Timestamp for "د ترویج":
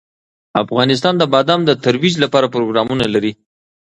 1.65-2.15